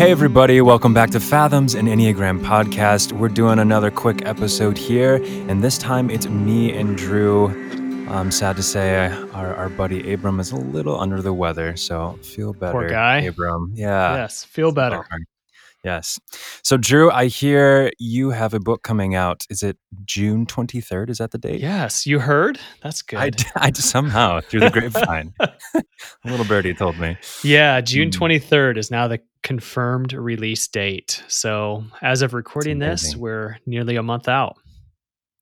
Hey, 0.00 0.12
everybody, 0.12 0.62
welcome 0.62 0.94
back 0.94 1.10
to 1.10 1.20
Fathoms 1.20 1.74
and 1.74 1.86
Enneagram 1.86 2.40
podcast. 2.40 3.12
We're 3.12 3.28
doing 3.28 3.58
another 3.58 3.90
quick 3.90 4.24
episode 4.24 4.78
here, 4.78 5.16
and 5.46 5.62
this 5.62 5.76
time 5.76 6.08
it's 6.08 6.26
me 6.26 6.72
and 6.72 6.96
Drew. 6.96 7.48
I'm 8.08 8.30
sad 8.30 8.56
to 8.56 8.62
say 8.62 9.08
our, 9.34 9.54
our 9.54 9.68
buddy 9.68 10.10
Abram 10.10 10.40
is 10.40 10.52
a 10.52 10.56
little 10.56 10.98
under 10.98 11.20
the 11.20 11.34
weather, 11.34 11.76
so 11.76 12.18
feel 12.22 12.54
better. 12.54 12.72
Poor 12.72 12.88
guy. 12.88 13.18
Abram. 13.20 13.72
Yeah. 13.74 14.14
Yes, 14.14 14.42
feel 14.42 14.72
better. 14.72 15.06
Yes. 15.84 16.18
So, 16.62 16.78
Drew, 16.78 17.10
I 17.10 17.26
hear 17.26 17.90
you 17.98 18.30
have 18.30 18.54
a 18.54 18.60
book 18.60 18.82
coming 18.82 19.14
out. 19.14 19.44
Is 19.50 19.62
it 19.62 19.76
June 20.06 20.46
23rd? 20.46 21.10
Is 21.10 21.18
that 21.18 21.30
the 21.30 21.38
date? 21.38 21.60
Yes, 21.60 22.06
you 22.06 22.20
heard? 22.20 22.58
That's 22.82 23.02
good. 23.02 23.44
I 23.56 23.70
somehow, 23.72 24.40
through 24.40 24.60
the 24.60 24.70
grapevine, 24.70 25.34
a 25.40 25.82
little 26.24 26.46
birdie 26.46 26.74
told 26.74 26.98
me. 26.98 27.18
Yeah, 27.42 27.82
June 27.82 28.10
Mm. 28.10 28.40
23rd 28.40 28.78
is 28.78 28.90
now 28.90 29.06
the 29.08 29.20
confirmed 29.42 30.12
release 30.12 30.66
date. 30.68 31.22
So, 31.28 31.84
as 32.02 32.22
of 32.22 32.34
recording 32.34 32.78
this, 32.78 33.16
we're 33.16 33.58
nearly 33.66 33.96
a 33.96 34.02
month 34.02 34.28
out. 34.28 34.56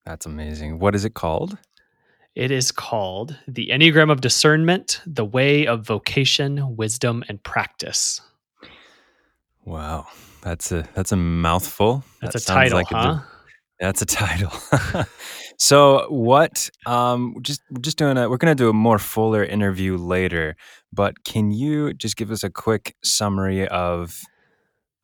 That's 0.04 0.26
amazing. 0.26 0.78
What 0.78 0.94
is 0.94 1.04
it 1.04 1.14
called? 1.14 1.58
It 2.34 2.50
is 2.50 2.70
called 2.70 3.36
The 3.48 3.68
Enneagram 3.72 4.10
of 4.12 4.20
Discernment 4.20 5.00
The 5.06 5.24
Way 5.24 5.66
of 5.66 5.84
Vocation, 5.84 6.76
Wisdom, 6.76 7.24
and 7.28 7.42
Practice. 7.42 8.20
Wow. 9.64 10.06
That's 10.42 10.72
a 10.72 10.88
that's 10.94 11.12
a 11.12 11.16
mouthful. 11.16 12.04
That's 12.22 12.34
That 12.34 12.42
a 12.42 12.46
title, 12.46 12.78
like 12.78 12.90
a 12.90 12.96
huh? 12.96 13.18
That's 13.80 14.02
a 14.02 14.06
title. 14.06 14.52
so 15.58 16.06
what 16.10 16.70
um 16.86 17.36
just 17.42 17.60
just 17.80 17.98
doing 17.98 18.16
a 18.16 18.28
we're 18.28 18.36
gonna 18.36 18.54
do 18.54 18.68
a 18.68 18.72
more 18.72 18.98
fuller 18.98 19.44
interview 19.44 19.96
later, 19.96 20.56
but 20.92 21.24
can 21.24 21.50
you 21.50 21.92
just 21.94 22.16
give 22.16 22.30
us 22.30 22.42
a 22.42 22.50
quick 22.50 22.96
summary 23.02 23.66
of 23.68 24.22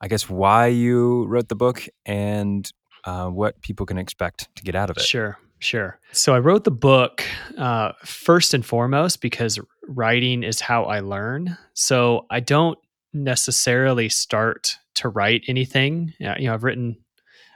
I 0.01 0.07
guess 0.07 0.29
why 0.29 0.67
you 0.67 1.25
wrote 1.25 1.47
the 1.47 1.55
book 1.55 1.87
and 2.05 2.69
uh, 3.05 3.27
what 3.27 3.61
people 3.61 3.85
can 3.85 3.97
expect 3.97 4.49
to 4.55 4.63
get 4.63 4.75
out 4.75 4.89
of 4.89 4.97
it? 4.97 5.03
Sure, 5.03 5.37
sure. 5.59 5.99
So 6.11 6.35
I 6.35 6.39
wrote 6.39 6.63
the 6.63 6.71
book 6.71 7.23
uh, 7.57 7.93
first 8.03 8.53
and 8.53 8.65
foremost 8.65 9.21
because 9.21 9.59
writing 9.87 10.43
is 10.43 10.59
how 10.59 10.83
I 10.83 10.99
learn. 10.99 11.57
So 11.73 12.25
I 12.29 12.39
don't 12.39 12.77
necessarily 13.13 14.09
start 14.09 14.77
to 14.95 15.09
write 15.09 15.43
anything. 15.47 16.13
You 16.19 16.35
know, 16.39 16.53
I've 16.53 16.63
written 16.63 16.97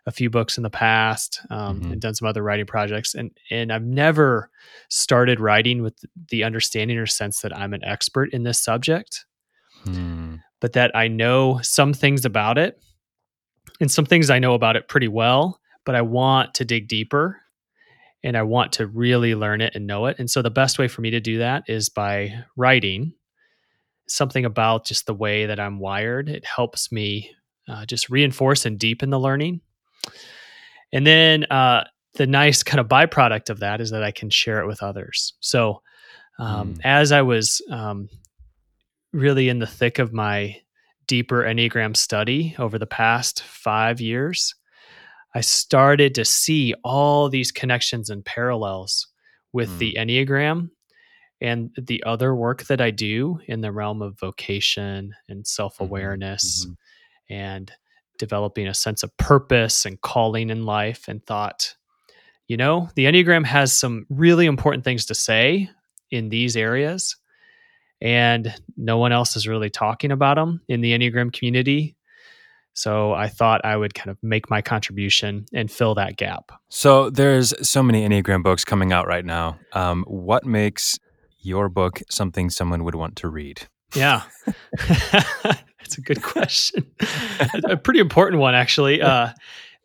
a 0.09 0.11
few 0.11 0.29
books 0.29 0.57
in 0.57 0.63
the 0.63 0.69
past 0.71 1.39
um, 1.51 1.79
Mhm. 1.81 1.91
and 1.93 2.01
done 2.01 2.15
some 2.15 2.27
other 2.27 2.41
writing 2.43 2.65
projects, 2.65 3.13
and 3.13 3.31
and 3.51 3.71
I've 3.71 3.85
never 3.85 4.49
started 4.89 5.39
writing 5.39 5.83
with 5.83 6.03
the 6.29 6.43
understanding 6.43 6.97
or 6.97 7.05
sense 7.05 7.41
that 7.41 7.55
I'm 7.55 7.73
an 7.73 7.83
expert 7.85 8.33
in 8.33 8.43
this 8.43 8.61
subject 8.61 9.25
Hmm. 9.85 10.35
but 10.59 10.73
that 10.73 10.91
I 10.95 11.07
know 11.07 11.59
some 11.61 11.93
things 11.93 12.25
about 12.25 12.57
it 12.57 12.81
and 13.79 13.89
some 13.89 14.05
things 14.05 14.29
I 14.29 14.39
know 14.39 14.53
about 14.55 14.75
it 14.75 14.87
pretty 14.89 15.07
well, 15.07 15.61
but 15.85 15.95
I 15.95 16.01
want 16.01 16.53
to 16.55 16.65
dig 16.65 16.87
deeper 16.89 17.39
and 18.23 18.35
I 18.35 18.41
want 18.41 18.73
to 18.73 18.87
really 18.87 19.35
learn 19.35 19.61
it 19.61 19.75
and 19.75 19.87
know 19.87 20.07
it. 20.07 20.17
And 20.19 20.29
so 20.29 20.41
the 20.41 20.49
best 20.51 20.77
way 20.79 20.89
for 20.89 20.99
me 21.01 21.11
to 21.11 21.21
do 21.21 21.37
that 21.37 21.63
is 21.69 21.87
by 21.87 22.43
writing 22.57 23.13
something 24.09 24.43
about 24.43 24.85
just 24.85 25.05
the 25.05 25.13
way 25.13 25.45
that 25.45 25.59
I'm 25.59 25.79
wired. 25.79 26.27
It 26.27 26.43
helps 26.43 26.91
me 26.91 27.31
uh, 27.69 27.85
just 27.85 28.09
reinforce 28.09 28.65
and 28.65 28.77
deepen 28.79 29.11
the 29.11 29.19
learning. 29.19 29.61
And 30.91 31.05
then 31.05 31.45
uh, 31.45 31.85
the 32.15 32.27
nice 32.27 32.63
kind 32.63 32.79
of 32.79 32.87
byproduct 32.87 33.49
of 33.49 33.59
that 33.59 33.81
is 33.81 33.91
that 33.91 34.03
I 34.03 34.11
can 34.11 34.29
share 34.29 34.59
it 34.61 34.67
with 34.67 34.81
others. 34.81 35.33
So 35.39 35.81
um, 36.39 36.75
Mm. 36.75 36.81
as 36.85 37.11
I 37.11 37.21
was 37.21 37.61
um, 37.69 38.09
really 39.13 39.49
in 39.49 39.59
the 39.59 39.67
thick 39.67 39.99
of 39.99 40.13
my 40.13 40.59
deeper 41.07 41.43
Enneagram 41.43 41.97
study 41.97 42.55
over 42.57 42.77
the 42.77 42.85
past 42.87 43.43
five 43.43 43.99
years, 43.99 44.55
I 45.35 45.41
started 45.41 46.15
to 46.15 46.25
see 46.25 46.73
all 46.83 47.29
these 47.29 47.51
connections 47.51 48.09
and 48.09 48.23
parallels 48.25 49.07
with 49.51 49.77
the 49.79 49.95
Enneagram 49.95 50.69
and 51.41 51.71
the 51.77 52.03
other 52.03 52.35
work 52.35 52.63
that 52.65 52.81
I 52.81 52.91
do 52.91 53.39
in 53.47 53.61
the 53.61 53.71
realm 53.71 54.01
of 54.01 54.19
vocation 54.19 55.13
and 55.27 55.45
self 55.45 55.79
awareness 55.79 56.65
mhm. 56.65 56.75
and 57.29 57.71
developing 58.19 58.67
a 58.67 58.73
sense 58.73 59.01
of 59.01 59.15
purpose 59.17 59.85
and 59.85 59.99
calling 60.01 60.51
in 60.51 60.65
life 60.65 61.07
and 61.07 61.25
thought, 61.25 61.75
you 62.47 62.57
know, 62.57 62.89
the 62.95 63.05
Enneagram 63.05 63.45
has 63.45 63.73
some 63.73 64.05
really 64.09 64.45
important 64.45 64.83
things 64.83 65.05
to 65.07 65.15
say 65.15 65.69
in 66.11 66.29
these 66.29 66.55
areas 66.55 67.15
and 68.01 68.53
no 68.77 68.97
one 68.97 69.11
else 69.11 69.35
is 69.35 69.47
really 69.47 69.69
talking 69.69 70.11
about 70.11 70.35
them 70.35 70.61
in 70.67 70.81
the 70.81 70.97
Enneagram 70.97 71.33
community. 71.33 71.95
So 72.73 73.13
I 73.13 73.27
thought 73.27 73.65
I 73.65 73.75
would 73.75 73.93
kind 73.93 74.09
of 74.09 74.17
make 74.21 74.49
my 74.49 74.61
contribution 74.61 75.45
and 75.53 75.69
fill 75.69 75.95
that 75.95 76.15
gap. 76.15 76.51
So 76.69 77.09
there's 77.09 77.53
so 77.67 77.83
many 77.83 78.07
Enneagram 78.07 78.41
books 78.41 78.63
coming 78.63 78.93
out 78.93 79.07
right 79.07 79.25
now. 79.25 79.59
Um, 79.73 80.05
what 80.07 80.45
makes 80.45 80.97
your 81.39 81.67
book 81.67 82.01
something 82.09 82.49
someone 82.49 82.83
would 82.83 82.95
want 82.95 83.17
to 83.17 83.27
read? 83.27 83.67
Yeah. 83.95 84.21
That's 85.79 85.97
a 85.97 86.01
good 86.01 86.21
question. 86.23 86.85
a 87.65 87.77
pretty 87.77 87.99
important 87.99 88.41
one, 88.41 88.55
actually. 88.55 89.01
Uh, 89.01 89.29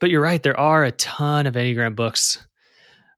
but 0.01 0.11
you're 0.11 0.21
right. 0.23 0.43
There 0.43 0.59
are 0.59 0.85
a 0.85 0.93
ton 0.93 1.47
of 1.47 1.55
Enneagram 1.55 1.95
books 1.97 2.45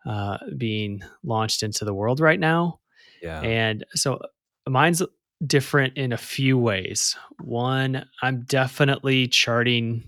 uh, 0.07 0.39
being 0.57 1.03
launched 1.25 1.63
into 1.63 1.85
the 1.85 1.95
world 1.95 2.21
right 2.21 2.39
now. 2.39 2.81
Yeah. 3.23 3.41
And 3.41 3.85
so 3.95 4.21
mine's 4.69 5.03
different 5.47 5.97
in 5.97 6.13
a 6.13 6.17
few 6.19 6.57
ways. 6.59 7.17
One, 7.43 8.05
I'm 8.23 8.43
definitely 8.43 9.27
charting 9.29 10.05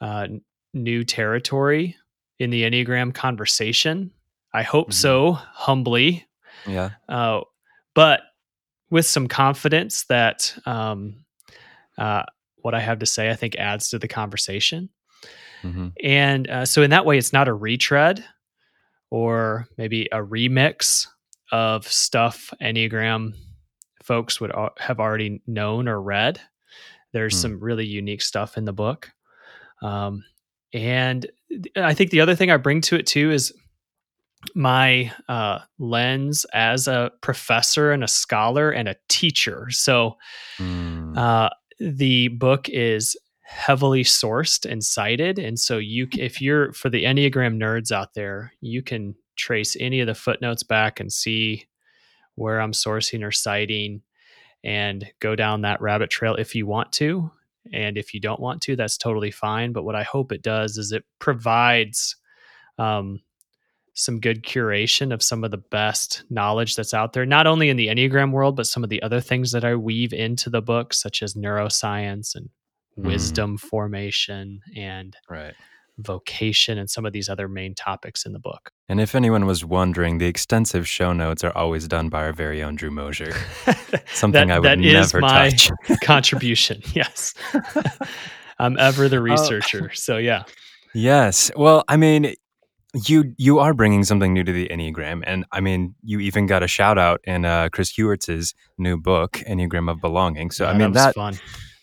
uh, 0.00 0.26
new 0.74 1.04
territory 1.04 1.96
in 2.38 2.50
the 2.50 2.62
Enneagram 2.64 3.14
conversation. 3.14 4.10
I 4.52 4.62
hope 4.62 4.90
Mhm. 4.90 4.94
so, 4.94 5.32
humbly, 5.32 6.26
yeah. 6.66 6.90
uh, 7.08 7.40
but 7.94 8.22
with 8.90 9.06
some 9.06 9.26
confidence 9.28 10.04
that 10.04 10.56
um, 10.66 11.24
uh, 11.98 12.22
what 12.56 12.74
I 12.74 12.80
have 12.80 12.98
to 13.00 13.06
say, 13.06 13.30
I 13.30 13.34
think, 13.36 13.56
adds 13.56 13.90
to 13.90 13.98
the 13.98 14.08
conversation. 14.08 14.88
hmm 15.62 15.88
And 16.02 16.48
uh, 16.48 16.64
so, 16.64 16.82
in 16.82 16.90
that 16.90 17.06
way, 17.06 17.18
it's 17.18 17.32
not 17.32 17.48
a 17.48 17.54
retread 17.54 18.24
or 19.10 19.66
maybe 19.78 20.08
a 20.12 20.18
remix 20.18 21.06
of 21.52 21.86
stuff 21.86 22.52
Enneagram 22.60 23.34
folks 24.02 24.40
would 24.40 24.52
al- 24.52 24.74
have 24.78 24.98
already 25.00 25.40
known 25.46 25.88
or 25.88 26.00
read. 26.00 26.40
There's 27.12 27.34
Hmm. 27.34 27.42
some 27.42 27.60
really 27.60 27.86
unique 27.86 28.22
stuff 28.22 28.56
in 28.56 28.64
the 28.64 28.72
book. 28.72 29.10
Um, 29.82 30.24
and 30.72 31.26
I 31.76 31.94
think 31.94 32.10
the 32.10 32.20
other 32.20 32.34
thing 32.34 32.50
I 32.50 32.56
bring 32.56 32.80
to 32.82 32.96
it 32.96 33.06
too 33.06 33.30
is 33.30 33.52
my 34.54 35.12
uh, 35.28 35.60
lens 35.78 36.44
as 36.52 36.88
a 36.88 37.10
professor 37.20 37.90
and 37.92 38.04
a 38.04 38.08
scholar 38.08 38.70
and 38.70 38.88
a 38.88 38.96
teacher. 39.08 39.68
So, 39.70 40.16
Mm. 40.58 41.16
uh, 41.16 41.50
the 41.78 42.28
book 42.28 42.68
is 42.68 43.16
heavily 43.42 44.02
sourced 44.02 44.70
and 44.70 44.82
cited, 44.82 45.38
and 45.38 45.58
so 45.58 45.78
you, 45.78 46.08
if 46.18 46.40
you're 46.40 46.72
for 46.72 46.90
the 46.90 47.04
Enneagram 47.04 47.56
nerds 47.56 47.92
out 47.92 48.14
there, 48.14 48.52
you 48.60 48.82
can 48.82 49.14
trace 49.36 49.76
any 49.78 50.00
of 50.00 50.06
the 50.06 50.14
footnotes 50.14 50.62
back 50.62 50.98
and 51.00 51.12
see 51.12 51.66
where 52.34 52.60
I'm 52.60 52.72
sourcing 52.72 53.24
or 53.24 53.32
citing, 53.32 54.02
and 54.64 55.06
go 55.20 55.36
down 55.36 55.62
that 55.62 55.80
rabbit 55.80 56.10
trail 56.10 56.34
if 56.34 56.54
you 56.54 56.66
want 56.66 56.92
to. 56.94 57.30
And 57.72 57.98
if 57.98 58.14
you 58.14 58.20
don't 58.20 58.40
want 58.40 58.62
to, 58.62 58.76
that's 58.76 58.96
totally 58.96 59.30
fine. 59.30 59.72
But 59.72 59.84
what 59.84 59.96
I 59.96 60.02
hope 60.02 60.32
it 60.32 60.42
does 60.42 60.78
is 60.78 60.92
it 60.92 61.04
provides 61.18 62.16
um, 62.78 63.20
some 63.98 64.20
good 64.20 64.44
curation 64.44 65.12
of 65.12 65.22
some 65.22 65.42
of 65.42 65.50
the 65.50 65.56
best 65.56 66.22
knowledge 66.30 66.76
that's 66.76 66.92
out 66.94 67.14
there, 67.14 67.24
not 67.26 67.46
only 67.46 67.70
in 67.70 67.76
the 67.78 67.88
Enneagram 67.88 68.30
world, 68.30 68.54
but 68.54 68.66
some 68.66 68.84
of 68.84 68.90
the 68.90 69.02
other 69.02 69.20
things 69.20 69.52
that 69.52 69.64
I 69.64 69.74
weave 69.74 70.12
into 70.12 70.50
the 70.50 70.60
book, 70.60 70.92
such 70.94 71.22
as 71.22 71.34
neuroscience 71.34 72.34
and 72.34 72.50
Mm. 72.98 73.04
wisdom 73.08 73.58
formation 73.58 74.60
and 74.74 75.14
right. 75.28 75.52
vocation 75.98 76.78
and 76.78 76.88
some 76.90 77.04
of 77.06 77.12
these 77.12 77.28
other 77.28 77.46
main 77.48 77.74
topics 77.74 78.24
in 78.24 78.32
the 78.32 78.38
book. 78.38 78.70
And 78.88 79.00
if 79.00 79.14
anyone 79.14 79.44
was 79.46 79.64
wondering, 79.64 80.18
the 80.18 80.26
extensive 80.26 80.86
show 80.88 81.12
notes 81.12 81.42
are 81.44 81.54
always 81.56 81.88
done 81.88 82.08
by 82.08 82.22
our 82.24 82.32
very 82.32 82.62
own 82.62 82.74
Drew 82.76 82.90
Moser. 82.90 83.32
Something 84.14 84.48
That- 84.48 84.54
I 84.56 84.58
would 84.60 84.66
that 84.68 84.80
is 84.84 85.12
never 85.14 85.20
my 85.20 85.50
touch. 85.50 85.70
contribution. 86.02 86.82
Yes. 86.94 87.34
I'm 88.58 88.78
ever 88.78 89.04
Oh. 89.04 89.08
the 89.08 89.20
researcher. 89.20 89.90
So, 89.94 90.16
yeah. 90.18 90.44
Yes. 90.94 91.50
Well, 91.56 91.84
I 91.88 91.96
mean, 91.98 92.34
you 93.04 93.34
you 93.36 93.58
are 93.58 93.74
bringing 93.74 94.04
something 94.04 94.32
new 94.32 94.44
to 94.44 94.52
the 94.52 94.68
Enneagram, 94.68 95.22
and 95.26 95.44
I 95.52 95.60
mean, 95.60 95.94
you 96.02 96.20
even 96.20 96.46
got 96.46 96.62
a 96.62 96.68
shout 96.68 96.98
out 96.98 97.20
in 97.24 97.44
uh, 97.44 97.68
Chris 97.70 97.90
Heuertz's 97.90 98.54
new 98.78 98.96
book, 98.96 99.42
Enneagram 99.48 99.90
of 99.90 100.00
Belonging. 100.00 100.50
So, 100.50 100.64
Yeah, 100.64 100.70
I 100.70 100.78
mean, 100.78 100.92
that 100.92 101.14
fun. 101.14 101.38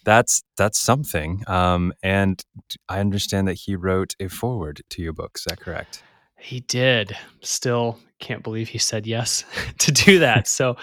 that's 0.05 0.43
that's 0.57 0.79
something. 0.79 1.43
Um, 1.47 1.93
and 2.01 2.41
I 2.89 2.99
understand 2.99 3.47
that 3.47 3.55
he 3.55 3.75
wrote 3.75 4.15
a 4.19 4.27
forward 4.27 4.81
to 4.91 5.01
your 5.01 5.13
book. 5.13 5.33
Is 5.35 5.43
that 5.45 5.59
correct? 5.59 6.03
He 6.39 6.61
did. 6.61 7.15
Still 7.41 7.99
can't 8.19 8.43
believe 8.43 8.69
he 8.69 8.77
said 8.77 9.05
yes 9.05 9.43
to 9.79 9.91
do 9.91 10.19
that. 10.19 10.47
So, 10.47 10.77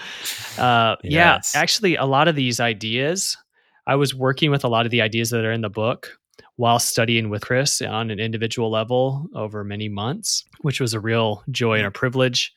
uh, 0.57 0.95
yeah, 1.03 1.41
actually, 1.55 1.95
a 1.95 2.05
lot 2.05 2.27
of 2.27 2.35
these 2.35 2.59
ideas 2.59 3.37
I 3.85 3.95
was 3.95 4.15
working 4.15 4.51
with 4.51 4.63
a 4.63 4.67
lot 4.67 4.85
of 4.85 4.91
the 4.91 5.01
ideas 5.01 5.31
that 5.31 5.43
are 5.43 5.51
in 5.51 5.61
the 5.61 5.69
book 5.69 6.17
while 6.61 6.77
studying 6.79 7.29
with 7.31 7.41
Chris 7.41 7.81
on 7.81 8.11
an 8.11 8.19
individual 8.19 8.69
level 8.69 9.27
over 9.33 9.63
many 9.63 9.89
months, 9.89 10.45
which 10.61 10.79
was 10.79 10.93
a 10.93 10.99
real 10.99 11.43
joy 11.49 11.77
and 11.79 11.87
a 11.87 11.91
privilege. 11.91 12.53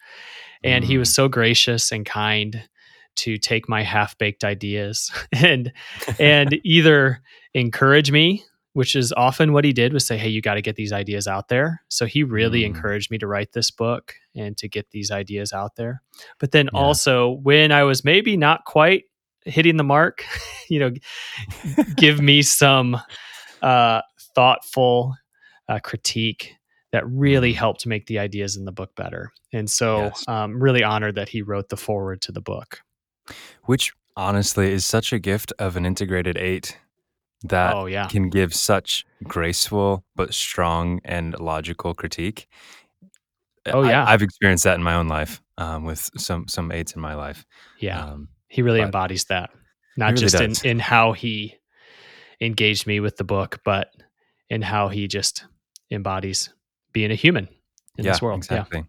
And 0.63 0.85
he 0.85 0.99
was 0.99 1.09
Mm. 1.11 1.15
so 1.15 1.29
gracious 1.29 1.91
and 1.91 2.05
kind 2.05 2.69
to 3.17 3.39
take 3.39 3.67
my 3.67 3.83
half-baked 3.83 4.45
ideas 4.45 5.11
and 5.33 5.73
and 6.19 6.61
either 6.65 7.23
encourage 7.55 8.11
me, 8.11 8.45
which 8.75 8.95
is 8.95 9.11
often 9.17 9.53
what 9.55 9.65
he 9.65 9.73
did 9.73 9.93
was 9.95 10.07
say, 10.07 10.19
"Hey, 10.19 10.29
you 10.29 10.43
got 10.43 10.55
to 10.55 10.63
get 10.63 10.77
these 10.77 10.93
ideas 10.93 11.27
out 11.27 11.49
there." 11.49 11.81
So 11.89 12.05
he 12.05 12.25
really 12.25 12.61
Mm. 12.63 12.67
encouraged 12.67 13.11
me 13.11 13.17
to 13.19 13.27
write 13.27 13.53
this 13.53 13.71
book 13.71 14.15
and 14.35 14.55
to 14.59 14.69
get 14.69 14.91
these 14.91 15.11
ideas 15.11 15.53
out 15.55 15.77
there. 15.77 16.03
But 16.39 16.51
then 16.53 16.67
Yeah. 16.75 16.81
also 16.81 17.31
when 17.43 17.73
I 17.73 17.85
was 17.85 18.05
maybe 18.05 18.37
not 18.37 18.65
quite 18.67 19.05
hitting 19.47 19.77
the 19.79 19.85
mark, 19.85 20.25
you 20.69 20.79
know, 20.81 20.91
give 21.97 22.21
me 22.21 22.43
some 22.43 23.01
uh, 23.65 24.03
thoughtful 24.35 25.15
uh, 25.69 25.79
critique 25.81 26.55
that 26.93 27.05
really 27.09 27.53
Mm. 27.53 27.57
helped 27.57 27.87
make 27.87 28.07
the 28.07 28.19
ideas 28.21 28.57
in 28.57 28.65
the 28.65 28.73
book 28.73 28.95
better. 28.95 29.33
And 29.53 29.69
so, 29.69 30.05
Yes. 30.05 30.25
um, 30.29 30.63
really 30.63 30.85
honored 30.85 31.15
that 31.17 31.29
he 31.29 31.43
wrote 31.43 31.69
the 31.71 31.77
forward 31.77 32.21
to 32.23 32.33
the 32.33 32.41
book. 32.41 32.81
Which 33.65 33.93
honestly 34.17 34.71
is 34.73 34.85
such 34.85 35.13
a 35.13 35.19
gift 35.19 35.53
of 35.59 35.77
an 35.77 35.85
integrated 35.87 36.37
eight 36.37 36.79
that 37.43 37.75
Oh 37.75 37.87
yeah, 37.87 38.07
can 38.09 38.29
give 38.31 38.55
such 38.55 39.05
graceful 39.25 40.05
but 40.15 40.33
strong 40.35 41.01
and 41.05 41.39
logical 41.41 41.95
critique. 41.95 42.47
Oh, 43.67 43.83
yeah. 43.83 44.05
I've 44.07 44.23
experienced 44.23 44.65
that 44.65 44.75
in 44.77 44.83
my 44.83 44.95
own 44.95 45.09
life 45.09 45.41
um, 45.59 45.85
with 45.85 46.11
some 46.19 46.47
some 46.49 46.71
eights 46.71 46.93
in 46.95 47.01
my 47.01 47.15
life. 47.15 47.45
yeah. 47.81 48.05
Um, 48.05 48.29
he 48.49 48.63
really 48.63 48.81
embodies 48.83 49.25
that, 49.25 49.51
not 49.97 50.11
really 50.13 50.21
just 50.21 50.37
does. 50.37 50.63
in 50.63 50.71
in 50.71 50.79
how 50.79 51.13
he 51.13 51.57
engaged 52.41 52.87
me 52.87 53.01
with 53.01 53.17
the 53.17 53.25
book, 53.25 53.61
but 53.65 53.89
in 54.51 54.63
how 54.63 54.89
he 54.89 55.09
just 55.09 55.45
embodies 55.91 56.53
being 56.93 57.11
a 57.11 57.15
human 57.15 57.49
in 57.99 58.05
yeah, 58.05 58.13
this 58.13 58.23
world. 58.23 58.39
exactly. 58.39 58.85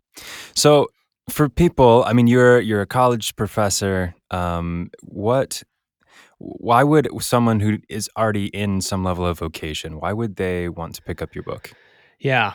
So 0.55 0.87
for 1.29 1.49
people, 1.49 2.03
I 2.05 2.13
mean, 2.13 2.27
you're 2.27 2.59
you're 2.59 2.81
a 2.81 2.87
college 2.87 3.35
professor. 3.35 4.15
Um, 4.31 4.91
what? 5.01 5.63
Why 6.37 6.83
would 6.83 7.07
someone 7.21 7.61
who 7.61 7.79
is 7.89 8.09
already 8.17 8.47
in 8.47 8.81
some 8.81 9.03
level 9.03 9.25
of 9.25 9.39
vocation? 9.39 9.99
Why 9.99 10.11
would 10.11 10.35
they 10.35 10.67
want 10.67 10.95
to 10.95 11.01
pick 11.01 11.21
up 11.21 11.33
your 11.33 11.43
book? 11.43 11.71
Yeah. 12.19 12.53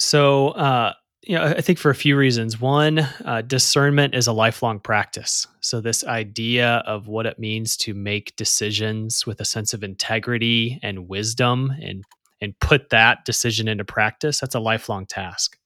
So, 0.00 0.48
uh, 0.48 0.94
you 1.26 1.36
know, 1.36 1.44
I 1.44 1.60
think 1.60 1.78
for 1.78 1.90
a 1.90 1.94
few 1.94 2.16
reasons. 2.16 2.60
One, 2.60 2.98
uh, 3.24 3.42
discernment 3.42 4.14
is 4.14 4.26
a 4.26 4.32
lifelong 4.32 4.78
practice. 4.78 5.46
So, 5.60 5.80
this 5.80 6.04
idea 6.04 6.82
of 6.86 7.08
what 7.08 7.26
it 7.26 7.38
means 7.38 7.76
to 7.78 7.94
make 7.94 8.36
decisions 8.36 9.26
with 9.26 9.40
a 9.40 9.44
sense 9.44 9.72
of 9.72 9.82
integrity 9.82 10.78
and 10.82 11.08
wisdom 11.08 11.72
and 11.82 12.04
and 12.40 12.58
put 12.60 12.90
that 12.90 13.24
decision 13.24 13.68
into 13.68 13.84
practice, 13.84 14.40
that's 14.40 14.54
a 14.54 14.60
lifelong 14.60 15.06
task. 15.06 15.56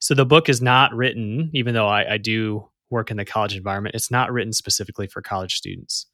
So, 0.00 0.14
the 0.14 0.26
book 0.26 0.48
is 0.48 0.62
not 0.62 0.94
written, 0.94 1.50
even 1.54 1.74
though 1.74 1.88
I, 1.88 2.14
I 2.14 2.18
do 2.18 2.68
work 2.90 3.10
in 3.10 3.16
the 3.16 3.24
college 3.24 3.56
environment, 3.56 3.94
it's 3.94 4.10
not 4.10 4.32
written 4.32 4.52
specifically 4.52 5.08
for 5.08 5.22
college 5.22 5.56
students. 5.56 6.06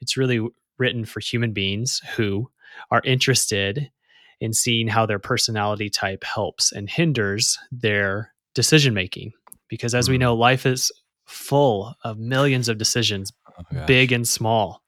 It's 0.00 0.16
really 0.16 0.46
written 0.78 1.04
for 1.04 1.20
human 1.20 1.52
beings 1.52 2.00
who 2.16 2.50
are 2.90 3.02
interested 3.04 3.90
in 4.40 4.52
seeing 4.52 4.88
how 4.88 5.06
their 5.06 5.18
personality 5.18 5.88
type 5.90 6.24
helps 6.24 6.72
and 6.72 6.88
hinders 6.90 7.58
their 7.72 8.32
decision 8.54 8.94
making. 8.94 9.32
Because 9.68 9.94
as 9.94 10.08
we 10.08 10.16
Mm. 10.16 10.20
know, 10.20 10.34
life 10.34 10.66
is 10.66 10.92
full 11.26 11.94
of 12.04 12.18
millions 12.18 12.68
of 12.68 12.78
decisions, 12.78 13.32
Oh, 13.58 13.86
big 13.86 14.10
and 14.12 14.26
small. 14.26 14.82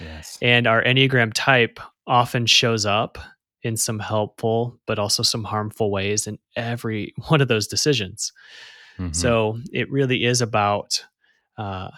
Yes. 0.00 0.38
And 0.42 0.66
our 0.66 0.82
Enneagram 0.82 1.32
type 1.34 1.78
often 2.06 2.46
shows 2.46 2.84
up 2.84 3.16
in 3.62 3.76
some 3.76 3.98
helpful, 4.00 4.78
but 4.86 4.98
also 4.98 5.22
some 5.22 5.44
harmful 5.44 5.90
ways 5.90 6.26
in 6.26 6.38
every 6.56 7.14
one 7.28 7.40
of 7.40 7.48
those 7.48 7.66
decisions. 7.68 8.32
Mhm. 8.98 9.14
So 9.14 9.58
it 9.72 9.90
really 9.90 10.24
is 10.24 10.40
about 10.40 11.04
uh, 11.56 11.90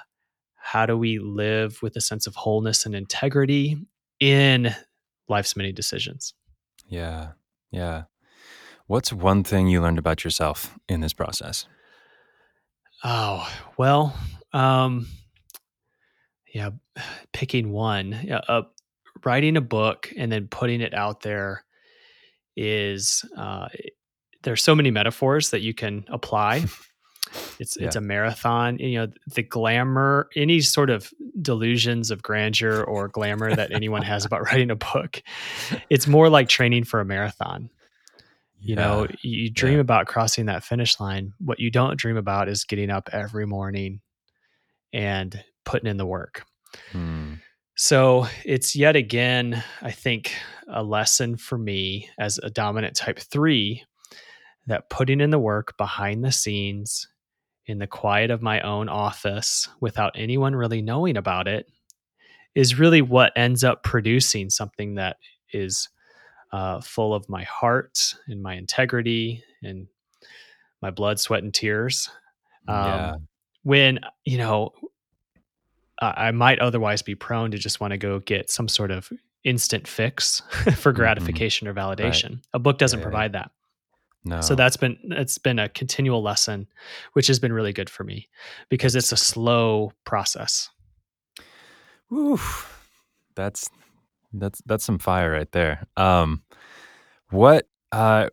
how 0.57 0.87
do 0.87 0.97
we 0.97 1.19
live 1.19 1.81
with 1.83 1.97
a 1.97 2.01
sense 2.01 2.27
of 2.27 2.35
wholeness 2.35 2.87
and 2.87 2.95
integrity 2.95 3.77
in 4.21 4.75
life's 5.29 5.57
many 5.57 5.73
decisions. 5.73 6.35
Yeah, 6.91 7.29
yeah. 7.71 8.03
What's 8.87 9.13
one 9.13 9.45
thing 9.45 9.69
you 9.69 9.81
learned 9.81 9.99
about 9.99 10.25
yourself 10.25 10.77
in 10.89 11.01
this 11.01 11.13
process? 11.13 11.67
Oh, 13.05 13.49
well, 13.79 14.15
um, 14.53 15.07
yeah, 16.53 16.71
picking 17.33 17.71
one, 17.71 18.19
yeah, 18.25 18.41
uh, 18.49 18.63
writing 19.25 19.57
a 19.57 19.61
book 19.61 20.13
and 20.17 20.31
then 20.31 20.49
putting 20.49 20.81
it 20.81 20.93
out 20.93 21.21
there 21.21 21.65
is 22.57 23.25
uh, 23.37 23.69
there's 24.43 24.63
so 24.63 24.75
many 24.75 24.91
metaphors 24.91 25.51
that 25.51 25.61
you 25.61 25.73
can 25.73 26.05
apply. 26.09 26.65
It's 27.59 27.77
it's 27.77 27.97
a 27.97 28.01
marathon. 28.01 28.79
You 28.79 28.99
know, 29.07 29.13
the 29.35 29.43
glamour, 29.43 30.29
any 30.35 30.61
sort 30.61 30.91
of 30.91 31.13
delusions 31.41 32.11
of 32.11 32.23
grandeur 32.23 32.83
or 32.83 33.09
glamour 33.09 33.55
that 33.55 33.73
anyone 33.73 34.03
has 34.03 34.25
about 34.25 34.43
writing 34.47 34.71
a 34.71 34.77
book, 34.77 35.23
it's 35.91 36.07
more 36.07 36.29
like 36.29 36.49
training 36.49 36.85
for 36.85 37.01
a 37.01 37.05
marathon. 37.05 37.71
You 38.59 38.77
know, 38.77 39.05
Yeah. 39.09 39.17
you 39.23 39.43
you 39.45 39.51
dream 39.51 39.79
about 39.79 40.07
crossing 40.07 40.47
that 40.47 40.65
finish 40.65 40.99
line. 41.01 41.33
What 41.39 41.61
you 41.61 41.71
don't 41.71 41.99
dream 41.99 42.17
about 42.17 42.49
is 42.49 42.65
getting 42.65 42.91
up 42.91 43.09
every 43.13 43.47
morning 43.47 44.01
and 44.93 45.43
putting 45.65 45.89
in 45.89 45.97
the 45.97 46.07
work. 46.07 46.45
Hmm. 46.93 47.35
So 47.77 48.27
it's 48.45 48.77
yet 48.77 48.97
again, 48.97 49.65
I 49.81 49.91
think, 49.93 50.35
a 50.69 50.83
lesson 50.83 51.37
for 51.37 51.57
me 51.57 52.11
as 52.19 52.39
a 52.39 52.51
dominant 52.51 52.97
type 52.97 53.19
three 53.19 53.85
that 54.67 54.91
putting 54.91 55.21
in 55.23 55.31
the 55.31 55.39
work 55.39 55.77
behind 55.79 56.23
the 56.23 56.31
scenes 56.33 57.09
in 57.71 57.79
the 57.79 57.87
quiet 57.87 58.31
of 58.31 58.43
my 58.43 58.61
own 58.63 58.89
office 58.89 59.69
without 59.81 60.13
anyone 60.17 60.55
really 60.57 60.83
knowing 60.83 61.17
about 61.17 61.47
it 61.47 61.69
is 62.55 62.79
really 62.79 63.01
what 63.01 63.33
ends 63.37 63.63
up 63.63 63.83
producing 63.85 64.51
something 64.51 64.97
that 64.97 65.17
is 65.53 65.89
uh, 66.53 66.81
full 66.81 67.15
of 67.15 67.29
my 67.29 67.45
heart 67.45 68.15
and 68.27 68.43
my 68.43 68.55
integrity 68.55 69.45
and 69.63 69.87
my 70.83 70.91
blood, 70.91 71.21
sweat, 71.21 71.43
and 71.45 71.55
tears. 71.55 72.11
Um, 72.67 72.77
yeah. 72.77 73.15
When, 73.63 74.01
you 74.25 74.39
know, 74.39 74.73
I 76.01 76.29
I 76.29 76.31
might 76.33 76.59
otherwise 76.59 77.03
be 77.03 77.15
prone 77.15 77.51
to 77.53 77.59
just 77.59 77.79
want 77.81 77.93
to 77.93 77.99
go 77.99 78.19
get 78.19 78.51
some 78.51 78.67
sort 78.69 78.91
of 78.91 79.13
instant 79.45 79.87
fix 79.87 80.41
for 80.77 80.93
Mhm. 80.93 80.97
gratification 80.97 81.69
or 81.69 81.75
validation. 81.75 82.43
A 82.53 82.59
book 82.59 82.79
doesn't 82.79 82.99
yeah, 82.99 83.03
yeah. 83.05 83.11
provide 83.11 83.33
that. 83.35 83.51
No. 84.25 84.41
So 84.41 84.55
that's 84.55 84.77
been 84.77 84.99
it's 85.05 85.39
been 85.39 85.59
a 85.59 85.69
continual 85.69 86.23
lesson, 86.23 86.67
which 87.15 87.27
has 87.29 87.39
been 87.39 87.53
really 87.53 87.73
good 87.73 87.89
for 87.89 88.05
me 88.05 88.29
because 88.69 88.95
it's 88.95 89.13
a 89.13 89.17
slow 89.17 89.93
process. 90.05 90.69
Oof. 92.13 92.67
That's 93.35 93.69
that's 94.33 94.61
that's 94.67 94.85
some 94.85 94.99
fire 94.99 95.33
right 95.33 95.51
there. 95.53 95.87
Um 95.97 96.43
what 97.31 97.67
uh 97.93 98.29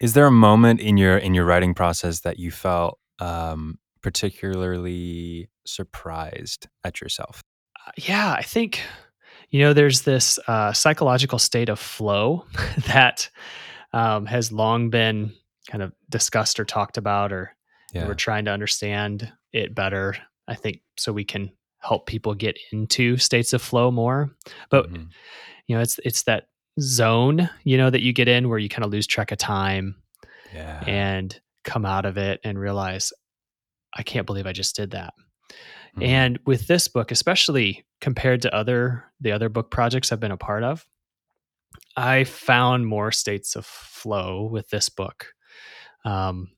is 0.00 0.14
there 0.14 0.26
a 0.26 0.30
moment 0.30 0.80
in 0.80 0.96
your 0.96 1.18
in 1.18 1.34
your 1.34 1.44
writing 1.44 1.74
process 1.74 2.20
that 2.20 2.38
you 2.38 2.50
felt 2.50 2.98
um 3.18 3.78
particularly 4.02 5.48
surprised 5.66 6.68
at 6.84 7.00
yourself? 7.00 7.42
Uh, 7.86 7.90
Yeah, 7.96 8.32
I 8.32 8.42
think 8.42 8.80
you 9.50 9.60
know 9.60 9.72
there's 9.72 10.02
this 10.02 10.38
uh, 10.46 10.72
psychological 10.72 11.38
state 11.38 11.68
of 11.68 11.78
flow 11.78 12.44
that 12.86 13.30
um, 13.92 14.26
has 14.26 14.52
long 14.52 14.90
been 14.90 15.32
kind 15.70 15.82
of 15.82 15.92
discussed 16.08 16.58
or 16.60 16.64
talked 16.64 16.96
about, 16.96 17.32
or 17.32 17.54
Yeah. 17.92 18.06
we're 18.06 18.14
trying 18.14 18.44
to 18.46 18.50
understand 18.50 19.32
it 19.52 19.74
better. 19.74 20.16
I 20.46 20.54
think 20.54 20.80
so 20.96 21.12
we 21.12 21.24
can 21.24 21.50
help 21.80 22.06
people 22.06 22.34
get 22.34 22.58
into 22.72 23.16
states 23.18 23.52
of 23.52 23.62
flow 23.62 23.90
more. 23.90 24.30
But 24.70 24.90
Mhm. 24.92 25.10
you 25.66 25.76
know, 25.76 25.82
it's 25.82 25.98
it's 26.04 26.22
that 26.24 26.48
zone 26.80 27.48
you 27.64 27.76
know 27.76 27.90
that 27.90 28.02
you 28.02 28.12
get 28.12 28.28
in 28.28 28.48
where 28.48 28.58
you 28.58 28.68
kind 28.68 28.84
of 28.84 28.90
lose 28.90 29.06
track 29.06 29.32
of 29.32 29.38
time 29.38 29.96
yeah. 30.54 30.82
and 30.86 31.40
come 31.64 31.84
out 31.84 32.04
of 32.06 32.16
it 32.16 32.40
and 32.44 32.58
realize 32.58 33.12
I 33.94 34.02
can't 34.02 34.26
believe 34.26 34.46
I 34.46 34.52
just 34.52 34.76
did 34.76 34.90
that. 34.92 35.12
Mhm. 35.96 36.02
And 36.06 36.38
with 36.46 36.66
this 36.66 36.88
book, 36.88 37.10
especially 37.10 37.84
compared 38.00 38.42
to 38.42 38.54
other 38.54 39.04
the 39.20 39.32
other 39.32 39.48
book 39.48 39.70
projects 39.70 40.12
I've 40.12 40.20
been 40.20 40.30
a 40.30 40.36
part 40.36 40.62
of, 40.62 40.86
I 41.96 42.24
found 42.24 42.86
more 42.86 43.10
states 43.12 43.56
of 43.56 43.66
flow 43.66 44.44
with 44.44 44.68
this 44.70 44.88
book 44.88 45.32
um, 46.04 46.48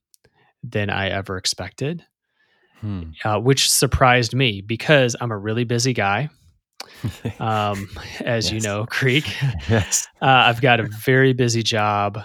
than 0.63 0.91
I 0.91 1.09
ever 1.11 1.37
expected, 1.37 2.05
Hmm. 2.81 3.11
uh, 3.25 3.39
which 3.39 3.71
surprised 3.71 4.35
me 4.35 4.61
because 4.63 5.17
I'm 5.21 5.31
a 5.33 5.39
really 5.39 5.65
busy 5.65 5.93
guy. 5.93 6.31
Um, 7.39 7.89
as 8.21 8.53
you 8.53 8.61
know, 8.61 8.85
Creek, 8.87 9.25
yes. 9.69 10.07
uh, 10.23 10.27
I've 10.27 10.61
got 10.61 10.81
a 10.81 10.85
very 10.85 11.33
busy 11.33 11.63
job. 11.63 12.19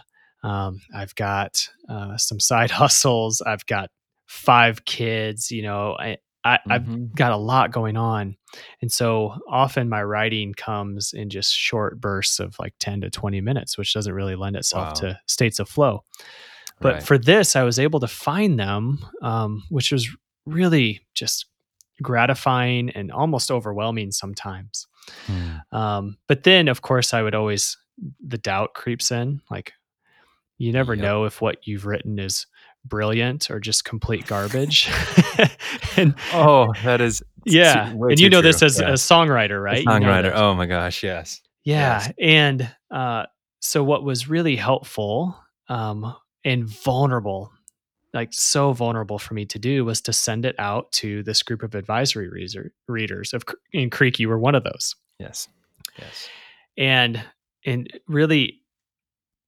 Um, 0.44 0.82
I've 0.94 1.16
got 1.16 1.68
uh, 1.90 2.18
some 2.18 2.40
side 2.40 2.72
hustles. 2.72 3.42
I've 3.42 3.66
got 3.66 3.90
five 4.28 4.84
kids. 4.86 5.52
You 5.52 5.64
know, 5.64 5.96
I, 5.98 6.18
I, 6.46 6.58
mm-hmm. 6.58 6.72
I've 6.72 7.16
got 7.16 7.32
a 7.32 7.38
lot 7.38 7.72
going 7.72 7.98
on. 7.98 8.38
And 8.82 8.92
so 8.92 9.36
often 9.50 9.90
my 9.90 10.04
writing 10.04 10.54
comes 10.54 11.12
in 11.12 11.30
just 11.30 11.54
short 11.54 12.00
bursts 12.00 12.40
of 12.40 12.56
like 12.60 12.76
10 12.80 13.02
to 13.02 13.10
20 13.10 13.42
minutes, 13.42 13.78
which 13.78 13.94
doesn't 13.94 14.14
really 14.14 14.36
lend 14.36 14.56
itself 14.56 14.90
wow. 14.90 14.94
to 14.94 15.20
states 15.26 15.60
of 15.60 15.68
flow. 15.68 16.04
But 16.80 16.94
right. 16.94 17.04
for 17.04 17.18
this, 17.18 17.56
I 17.56 17.64
was 17.64 17.80
able 17.80 18.00
to 18.02 18.08
find 18.08 18.60
them, 18.60 19.00
um, 19.22 19.64
which 19.70 19.92
was 19.92 20.08
really 20.46 21.02
just 21.16 21.48
gratifying 22.02 22.92
and 22.92 23.12
almost 23.12 23.50
overwhelming 23.50 24.12
sometimes. 24.12 24.86
Hmm. 25.26 25.56
Um, 25.72 26.18
but 26.28 26.44
then, 26.44 26.68
of 26.68 26.82
course, 26.82 27.14
I 27.14 27.24
would 27.24 27.36
always, 27.36 27.78
the 28.26 28.38
doubt 28.38 28.74
creeps 28.76 29.10
in. 29.10 29.42
Like, 29.50 29.74
you 30.58 30.72
never 30.72 30.94
yep. 30.94 31.04
know 31.04 31.24
if 31.26 31.42
what 31.42 31.66
you've 31.66 31.86
written 31.86 32.20
is 32.20 32.46
brilliant 32.88 33.50
or 33.50 33.60
just 33.60 33.86
complete 33.86 34.26
garbage. 34.28 34.90
and 35.98 36.16
oh, 36.34 36.74
that 36.84 37.02
is 37.02 37.24
yeah. 37.46 37.90
And 37.92 38.20
you 38.20 38.30
know 38.30 38.42
true. 38.42 38.52
this 38.52 38.64
as 38.64 38.80
yeah. 38.80 38.90
a 38.90 38.94
songwriter, 38.94 39.62
right? 39.62 39.84
A 39.84 39.86
songwriter. 39.86 40.26
You 40.26 40.30
know 40.32 40.52
oh 40.52 40.56
my 40.56 40.66
gosh, 40.66 41.04
yes. 41.04 41.42
Yeah, 41.64 42.04
yes. 42.04 42.14
and 42.20 42.76
uh, 42.92 43.26
so 43.60 43.84
what 43.84 44.04
was 44.04 44.30
really 44.30 44.56
helpful 44.56 45.36
um, 45.68 46.16
and 46.44 46.66
vulnerable, 46.66 47.52
like 48.14 48.32
so 48.32 48.72
vulnerable 48.72 49.18
for 49.18 49.34
me 49.34 49.46
to 49.48 49.58
do, 49.58 49.84
was 49.84 50.02
to 50.02 50.14
send 50.14 50.46
it 50.46 50.56
out 50.60 50.92
to 50.94 51.24
this 51.24 51.42
group 51.42 51.64
of 51.64 51.74
advisory 51.74 52.30
reader, 52.30 52.72
readers. 52.88 53.34
Of 53.34 53.46
in 53.74 53.90
Creek, 53.90 54.20
you 54.20 54.30
were 54.30 54.38
one 54.38 54.54
of 54.54 54.64
those. 54.64 54.96
Yes. 55.20 55.48
Yes. 55.98 56.30
And 56.78 57.24
and 57.66 58.00
really 58.08 58.62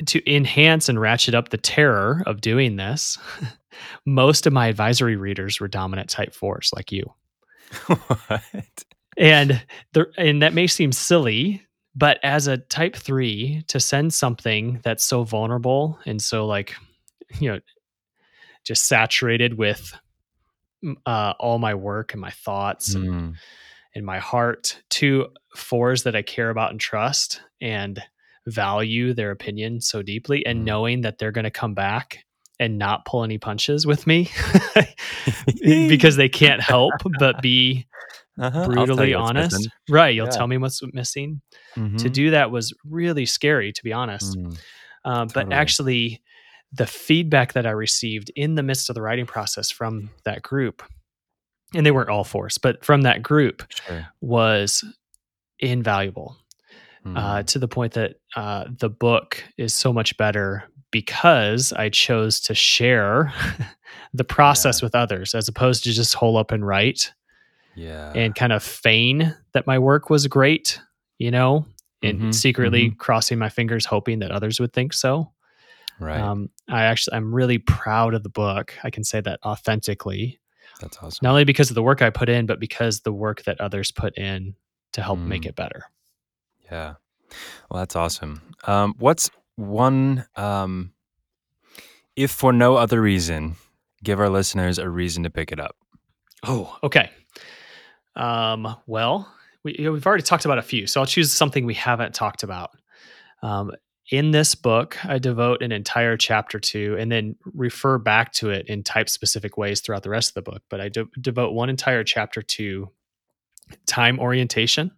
to 0.05 0.31
enhance 0.31 0.89
and 0.89 0.99
ratchet 0.99 1.33
up 1.33 1.49
the 1.49 1.57
terror 1.57 2.23
of 2.25 2.41
doing 2.41 2.75
this, 2.75 3.17
most 4.05 4.45
of 4.45 4.53
my 4.53 4.67
advisory 4.67 5.15
readers 5.15 5.59
were 5.59 5.67
dominant 5.67 6.09
type 6.09 6.33
fours 6.33 6.71
like 6.75 6.91
you. 6.91 7.03
what? 7.87 8.43
And 9.17 9.61
the 9.93 10.05
and 10.17 10.41
that 10.43 10.53
may 10.53 10.67
seem 10.67 10.91
silly, 10.91 11.63
but 11.95 12.19
as 12.23 12.47
a 12.47 12.57
type 12.57 12.95
three, 12.95 13.63
to 13.67 13.79
send 13.79 14.13
something 14.13 14.79
that's 14.83 15.03
so 15.03 15.23
vulnerable 15.23 15.97
and 16.05 16.21
so 16.21 16.45
like, 16.45 16.75
you 17.39 17.51
know, 17.51 17.59
just 18.63 18.85
saturated 18.85 19.57
with 19.57 19.93
uh, 21.05 21.33
all 21.39 21.57
my 21.57 21.73
work 21.73 22.13
and 22.13 22.21
my 22.21 22.29
thoughts 22.29 22.93
mm. 22.93 22.95
and, 22.97 23.09
hmm. 23.09 23.29
and 23.95 24.05
my 24.05 24.19
heart 24.19 24.81
to 24.89 25.27
fours 25.55 26.03
that 26.03 26.15
I 26.15 26.21
care 26.21 26.49
about 26.49 26.71
and 26.71 26.79
trust 26.79 27.41
and 27.59 28.01
value 28.47 29.13
their 29.13 29.31
opinion 29.31 29.81
so 29.81 30.01
deeply 30.01 30.45
and 30.45 30.61
mm. 30.61 30.65
knowing 30.65 31.01
that 31.01 31.17
they're 31.17 31.31
going 31.31 31.43
to 31.43 31.51
come 31.51 31.73
back 31.73 32.23
and 32.59 32.77
not 32.79 33.05
pull 33.05 33.23
any 33.23 33.37
punches 33.37 33.85
with 33.85 34.07
me 34.07 34.31
because 35.61 36.15
they 36.15 36.29
can't 36.29 36.61
help 36.61 36.93
but 37.19 37.41
be 37.41 37.85
uh-huh. 38.39 38.65
brutally 38.65 39.13
honest. 39.13 39.69
Right. 39.89 40.15
You'll 40.15 40.25
yeah. 40.25 40.31
tell 40.31 40.47
me 40.47 40.57
what's 40.57 40.81
missing. 40.93 41.41
Mm-hmm. 41.75 41.97
To 41.97 42.09
do 42.09 42.31
that 42.31 42.49
was 42.49 42.73
really 42.83 43.25
scary, 43.25 43.71
to 43.73 43.83
be 43.83 43.93
honest. 43.93 44.35
Mm, 44.35 44.57
uh, 45.05 45.25
but 45.25 45.33
totally. 45.33 45.55
actually, 45.55 46.21
the 46.73 46.87
feedback 46.87 47.53
that 47.53 47.67
I 47.67 47.71
received 47.71 48.31
in 48.35 48.55
the 48.55 48.63
midst 48.63 48.89
of 48.89 48.95
the 48.95 49.01
writing 49.01 49.25
process 49.25 49.69
from 49.69 50.09
that 50.23 50.41
group, 50.41 50.81
and 51.75 51.85
they 51.85 51.91
weren't 51.91 52.09
all 52.09 52.23
forced, 52.23 52.61
but 52.61 52.83
from 52.83 53.01
that 53.01 53.21
group 53.21 53.63
sure. 53.85 54.07
was 54.21 54.83
invaluable 55.59 56.37
mm. 57.13 57.17
uh, 57.17 57.43
to 57.43 57.59
the 57.59 57.67
point 57.67 57.93
that 57.93 58.15
uh, 58.35 58.65
the 58.79 58.89
book 58.89 59.43
is 59.57 59.73
so 59.73 59.91
much 59.93 60.17
better 60.17 60.63
because 60.91 61.73
I 61.73 61.89
chose 61.89 62.39
to 62.41 62.55
share 62.55 63.33
the 64.13 64.23
process 64.23 64.81
yeah. 64.81 64.85
with 64.85 64.95
others 64.95 65.35
as 65.35 65.47
opposed 65.47 65.83
to 65.83 65.91
just 65.91 66.13
hole 66.13 66.37
up 66.37 66.51
and 66.51 66.65
write. 66.65 67.13
Yeah. 67.75 68.11
And 68.15 68.33
kind 68.33 68.53
of 68.53 68.63
feign 68.63 69.35
that 69.53 69.67
my 69.67 69.77
work 69.77 70.09
was 70.09 70.25
great, 70.25 70.79
you 71.19 71.29
know, 71.29 71.67
and 72.01 72.19
mm-hmm, 72.19 72.31
secretly 72.31 72.87
mm-hmm. 72.87 72.97
crossing 72.97 73.37
my 73.37 73.49
fingers 73.49 73.85
hoping 73.85 74.19
that 74.19 74.31
others 74.31 74.59
would 74.59 74.73
think 74.73 74.93
so. 74.93 75.31
Right. 75.99 76.19
Um, 76.19 76.49
I 76.67 76.83
actually 76.83 77.17
I'm 77.17 77.33
really 77.33 77.59
proud 77.59 78.13
of 78.13 78.23
the 78.23 78.29
book. 78.29 78.73
I 78.83 78.89
can 78.89 79.03
say 79.03 79.21
that 79.21 79.39
authentically. 79.45 80.39
That's 80.81 80.97
awesome. 80.97 81.19
Not 81.21 81.31
only 81.31 81.43
because 81.43 81.69
of 81.69 81.75
the 81.75 81.83
work 81.83 82.01
I 82.01 82.09
put 82.09 82.29
in, 82.29 82.45
but 82.45 82.59
because 82.59 83.01
the 83.01 83.13
work 83.13 83.43
that 83.43 83.59
others 83.61 83.91
put 83.91 84.17
in 84.17 84.55
to 84.93 85.01
help 85.01 85.19
mm. 85.19 85.27
make 85.27 85.45
it 85.45 85.55
better. 85.55 85.83
Yeah. 86.71 86.95
Well, 87.69 87.79
that's 87.79 87.95
awesome. 87.95 88.41
Um, 88.65 88.95
what's 88.99 89.29
one, 89.55 90.25
um, 90.35 90.93
if 92.15 92.31
for 92.31 92.53
no 92.53 92.75
other 92.75 93.01
reason, 93.01 93.55
give 94.03 94.19
our 94.19 94.29
listeners 94.29 94.79
a 94.79 94.89
reason 94.89 95.23
to 95.23 95.29
pick 95.29 95.51
it 95.51 95.59
up? 95.59 95.75
Oh, 96.43 96.77
okay. 96.83 97.09
Um, 98.15 98.75
well, 98.87 99.31
we, 99.63 99.75
we've 99.89 100.05
already 100.05 100.23
talked 100.23 100.45
about 100.45 100.57
a 100.57 100.63
few, 100.63 100.87
so 100.87 101.01
I'll 101.01 101.07
choose 101.07 101.31
something 101.31 101.65
we 101.65 101.73
haven't 101.73 102.13
talked 102.13 102.43
about. 102.43 102.71
Um, 103.43 103.71
in 104.09 104.31
this 104.31 104.55
book, 104.55 104.97
I 105.05 105.19
devote 105.19 105.61
an 105.61 105.71
entire 105.71 106.15
chapter 106.15 106.59
to, 106.59 106.95
and 106.97 107.11
then 107.11 107.35
refer 107.53 107.97
back 107.97 108.31
to 108.33 108.51
it 108.51 108.67
in 108.67 108.81
type 108.81 109.09
specific 109.09 109.57
ways 109.57 109.81
throughout 109.81 110.03
the 110.03 110.09
rest 110.09 110.29
of 110.29 110.33
the 110.35 110.49
book. 110.49 110.63
But 110.69 110.79
I 110.79 110.89
de- 110.89 111.09
devote 111.19 111.53
one 111.53 111.69
entire 111.69 112.05
chapter 112.05 112.41
to 112.41 112.89
time 113.85 114.19
orientation. 114.19 114.91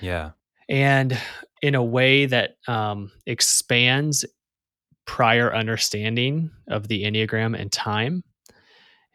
Yeah 0.00 0.30
and 0.68 1.18
in 1.62 1.74
a 1.74 1.82
way 1.82 2.26
that 2.26 2.56
um, 2.66 3.10
expands 3.26 4.24
prior 5.06 5.54
understanding 5.54 6.50
of 6.68 6.88
the 6.88 7.04
Enneagram 7.04 7.58
and 7.58 7.72
time 7.72 8.22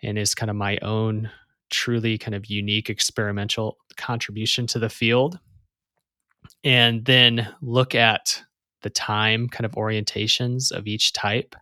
and 0.01 0.17
is 0.17 0.35
kind 0.35 0.49
of 0.49 0.55
my 0.55 0.77
own 0.81 1.29
truly 1.69 2.17
kind 2.17 2.35
of 2.35 2.47
unique 2.47 2.89
experimental 2.89 3.77
contribution 3.95 4.67
to 4.67 4.79
the 4.79 4.89
field. 4.89 5.39
And 6.63 7.05
then 7.05 7.47
look 7.61 7.95
at 7.95 8.43
the 8.81 8.89
time 8.89 9.47
kind 9.47 9.65
of 9.65 9.73
orientations 9.73 10.71
of 10.71 10.87
each 10.87 11.13
type 11.13 11.55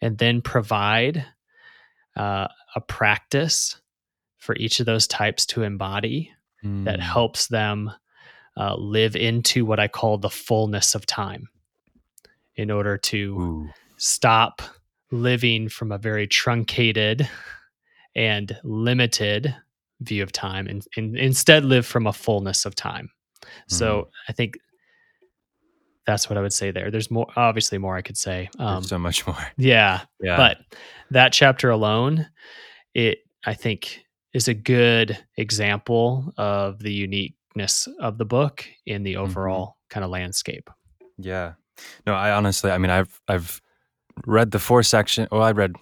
and 0.00 0.16
then 0.18 0.40
provide 0.40 1.24
uh, 2.16 2.48
a 2.74 2.80
practice 2.80 3.80
for 4.38 4.56
each 4.56 4.80
of 4.80 4.86
those 4.86 5.06
types 5.06 5.44
to 5.46 5.62
embody 5.62 6.32
mm. 6.64 6.84
that 6.84 7.00
helps 7.00 7.48
them 7.48 7.90
uh, 8.60 8.76
live 8.76 9.16
into 9.16 9.64
what 9.64 9.80
I 9.80 9.88
call 9.88 10.18
the 10.18 10.28
fullness 10.28 10.94
of 10.94 11.06
time 11.06 11.48
in 12.56 12.70
order 12.70 12.98
to 12.98 13.40
Ooh. 13.40 13.70
stop 13.96 14.60
living 15.10 15.70
from 15.70 15.90
a 15.90 15.98
very 15.98 16.26
truncated 16.26 17.26
and 18.14 18.54
limited 18.62 19.56
view 20.00 20.22
of 20.22 20.30
time 20.30 20.66
and, 20.66 20.86
and 20.94 21.16
instead 21.16 21.64
live 21.64 21.86
from 21.86 22.06
a 22.06 22.12
fullness 22.12 22.66
of 22.66 22.74
time. 22.74 23.10
Mm-hmm. 23.42 23.74
So 23.74 24.08
I 24.28 24.32
think 24.32 24.58
that's 26.04 26.28
what 26.28 26.36
I 26.36 26.42
would 26.42 26.52
say 26.52 26.70
there. 26.70 26.90
There's 26.90 27.10
more, 27.10 27.28
obviously 27.36 27.78
more 27.78 27.96
I 27.96 28.02
could 28.02 28.18
say. 28.18 28.50
Um, 28.58 28.82
so 28.82 28.98
much 28.98 29.26
more. 29.26 29.38
Yeah, 29.56 30.02
yeah. 30.20 30.36
But 30.36 30.58
that 31.12 31.32
chapter 31.32 31.70
alone, 31.70 32.28
it 32.94 33.20
I 33.46 33.54
think 33.54 34.04
is 34.34 34.48
a 34.48 34.54
good 34.54 35.16
example 35.38 36.34
of 36.36 36.78
the 36.80 36.92
unique 36.92 37.36
uniqueness 37.50 37.88
of 38.00 38.18
the 38.18 38.24
book 38.24 38.64
in 38.86 39.02
the 39.02 39.14
mm-hmm. 39.14 39.22
overall 39.22 39.66
mm-hmm. 39.66 39.94
kind 39.94 40.04
of 40.04 40.10
landscape. 40.10 40.70
Yeah. 41.18 41.54
No, 42.06 42.14
I 42.14 42.32
honestly, 42.32 42.70
I 42.70 42.78
mean, 42.78 42.90
I've 42.90 43.20
I've 43.26 43.60
read 44.26 44.50
the 44.50 44.58
four 44.58 44.82
section. 44.82 45.28
Oh, 45.32 45.38
I 45.38 45.52
read, 45.52 45.76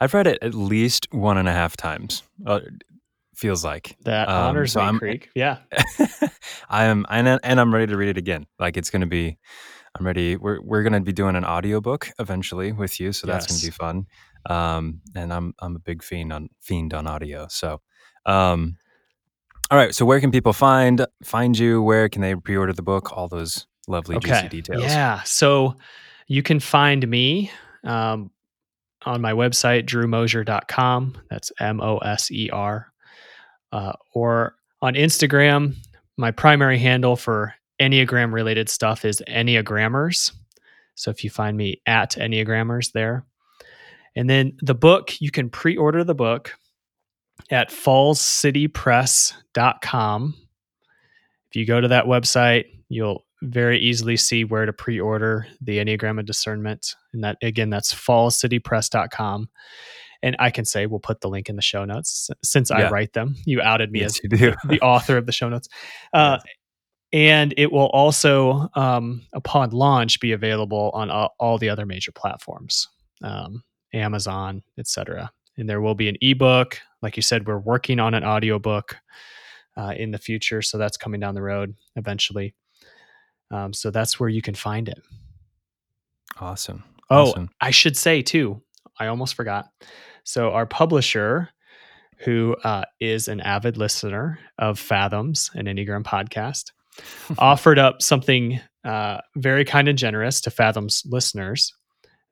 I've 0.00 0.12
read 0.12 0.26
it 0.26 0.38
at 0.42 0.54
least 0.54 1.06
one 1.12 1.38
and 1.38 1.48
a 1.48 1.52
half 1.52 1.76
times. 1.76 2.24
Uh, 2.44 2.60
feels 3.36 3.64
like 3.64 3.96
that 4.04 4.28
um, 4.28 4.48
honors 4.48 4.72
so 4.72 4.80
me, 4.80 4.86
I'm, 4.86 4.98
Creek. 4.98 5.30
Yeah, 5.36 5.58
I 6.68 6.86
am, 6.86 7.06
and 7.08 7.38
and 7.44 7.60
I'm 7.60 7.72
ready 7.72 7.86
to 7.86 7.96
read 7.96 8.08
it 8.08 8.18
again. 8.18 8.46
Like 8.58 8.76
it's 8.76 8.90
going 8.90 9.02
to 9.02 9.06
be, 9.06 9.38
I'm 9.96 10.04
ready. 10.04 10.36
We're 10.36 10.60
we're 10.60 10.82
going 10.82 10.94
to 10.94 11.00
be 11.00 11.12
doing 11.12 11.36
an 11.36 11.44
audiobook 11.44 12.10
eventually 12.18 12.72
with 12.72 12.98
you, 12.98 13.12
so 13.12 13.28
that's 13.28 13.46
going 13.46 13.60
to 13.60 13.66
be 13.66 13.70
fun. 13.70 14.06
Um, 14.46 15.00
and 15.14 15.32
I'm 15.32 15.54
I'm 15.60 15.76
a 15.76 15.80
big 15.80 16.02
fiend 16.02 16.32
on 16.32 16.48
fiend 16.60 16.92
on 16.92 17.06
audio, 17.06 17.46
so 17.48 17.80
um, 18.26 18.78
all 19.70 19.78
right. 19.78 19.94
So 19.94 20.04
where 20.04 20.20
can 20.20 20.30
people 20.30 20.52
find 20.52 21.06
find 21.22 21.58
you? 21.58 21.82
Where 21.82 22.08
can 22.08 22.22
they 22.22 22.34
pre-order 22.34 22.72
the 22.72 22.82
book? 22.82 23.16
All 23.16 23.28
those 23.28 23.66
lovely 23.86 24.16
okay. 24.16 24.28
juicy 24.28 24.48
details. 24.48 24.82
Yeah. 24.82 25.22
So 25.22 25.76
you 26.26 26.42
can 26.42 26.60
find 26.60 27.06
me 27.08 27.50
um, 27.84 28.30
on 29.04 29.20
my 29.20 29.32
website, 29.32 29.86
drewmoser.com. 29.86 31.16
That's 31.30 31.52
M-O-S-E-R. 31.60 32.92
Uh, 33.72 33.92
or 34.14 34.54
on 34.82 34.94
Instagram, 34.94 35.74
my 36.16 36.30
primary 36.30 36.78
handle 36.78 37.16
for 37.16 37.54
Enneagram 37.80 38.32
related 38.32 38.68
stuff 38.68 39.04
is 39.04 39.22
Enneagrammers. 39.28 40.32
So 40.94 41.10
if 41.10 41.24
you 41.24 41.30
find 41.30 41.56
me 41.56 41.80
at 41.86 42.12
Enneagrammers 42.12 42.92
there. 42.92 43.24
And 44.16 44.28
then 44.28 44.56
the 44.60 44.74
book, 44.74 45.20
you 45.20 45.30
can 45.30 45.48
pre-order 45.48 46.04
the 46.04 46.14
book 46.14 46.54
at 47.50 47.70
fallscitypress.com. 47.70 50.34
If 51.50 51.56
you 51.56 51.66
go 51.66 51.80
to 51.80 51.88
that 51.88 52.04
website, 52.04 52.66
you'll 52.88 53.26
very 53.42 53.78
easily 53.80 54.16
see 54.16 54.44
where 54.44 54.66
to 54.66 54.72
pre-order 54.72 55.46
the 55.60 55.78
Enneagram 55.78 56.20
of 56.20 56.26
Discernment. 56.26 56.94
And 57.12 57.24
that 57.24 57.38
again, 57.42 57.70
that's 57.70 57.92
fallscitypress.com. 57.94 59.48
and 60.22 60.36
I 60.38 60.50
can 60.50 60.66
say 60.66 60.84
we'll 60.86 61.00
put 61.00 61.22
the 61.22 61.28
link 61.30 61.48
in 61.48 61.56
the 61.56 61.62
show 61.62 61.84
notes 61.86 62.28
since 62.44 62.68
Yeah. 62.70 62.88
I 62.88 62.90
write 62.90 63.14
them. 63.14 63.36
You 63.46 63.62
outed 63.62 63.90
me 63.90 64.00
Yes, 64.00 64.20
as 64.22 64.30
the 64.68 64.78
author 64.82 65.16
of 65.16 65.24
the 65.26 65.32
show 65.32 65.48
notes. 65.48 65.68
Uh, 66.12 66.38
and 67.12 67.52
it 67.56 67.72
will 67.72 67.88
also, 67.88 68.68
um, 68.74 69.22
upon 69.32 69.70
launch, 69.70 70.20
be 70.20 70.30
available 70.30 70.92
on 70.94 71.10
all, 71.10 71.34
all 71.40 71.58
the 71.58 71.68
other 71.68 71.84
major 71.84 72.12
platforms, 72.12 72.86
um, 73.24 73.64
Amazon, 73.92 74.62
etc. 74.78 75.32
And 75.60 75.68
there 75.68 75.80
will 75.80 75.94
be 75.94 76.08
an 76.08 76.16
ebook. 76.20 76.80
Like 77.02 77.16
you 77.16 77.22
said, 77.22 77.46
we're 77.46 77.58
working 77.58 78.00
on 78.00 78.14
an 78.14 78.24
audiobook 78.24 78.96
uh, 79.76 79.94
in 79.96 80.10
the 80.10 80.18
future, 80.18 80.62
so 80.62 80.78
that's 80.78 80.96
coming 80.96 81.20
down 81.20 81.34
the 81.34 81.42
road 81.42 81.74
eventually. 81.96 82.54
Um, 83.50 83.72
so 83.72 83.90
that's 83.90 84.18
where 84.18 84.28
you 84.28 84.42
can 84.42 84.54
find 84.54 84.88
it. 84.88 85.00
Awesome. 86.38 86.84
Oh, 87.10 87.30
Awesome. 87.30 87.50
I 87.60 87.70
should 87.70 87.96
say 87.96 88.22
too, 88.22 88.62
I 88.98 89.06
almost 89.06 89.34
forgot. 89.34 89.68
So 90.24 90.50
our 90.52 90.66
publisher, 90.66 91.50
who 92.18 92.56
uh, 92.64 92.84
is 93.00 93.28
an 93.28 93.40
avid 93.40 93.76
listener 93.76 94.38
of 94.58 94.78
Fathoms, 94.78 95.50
an 95.54 95.66
Enneagram 95.66 96.04
podcast, 96.04 96.72
offered 97.38 97.78
up 97.78 98.02
something 98.02 98.60
uh, 98.84 99.18
very 99.36 99.64
kind 99.64 99.88
and 99.88 99.98
generous 99.98 100.40
to 100.42 100.50
Fathoms 100.50 101.02
listeners 101.06 101.74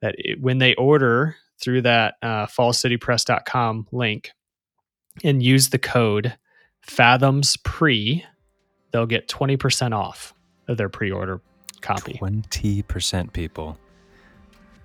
that 0.01 0.15
it, 0.17 0.41
when 0.41 0.59
they 0.59 0.73
order 0.75 1.35
through 1.61 1.81
that 1.83 2.15
uh, 2.21 2.45
fallcitypress.com 2.47 3.87
link 3.91 4.31
and 5.23 5.43
use 5.43 5.69
the 5.69 5.79
code 5.79 6.35
Fathoms 6.81 7.57
Pre, 7.57 8.23
they'll 8.91 9.05
get 9.05 9.27
20% 9.27 9.93
off 9.93 10.33
of 10.67 10.77
their 10.77 10.89
pre-order 10.89 11.41
copy. 11.81 12.13
Twenty 12.13 12.81
percent 12.83 13.33
people. 13.33 13.77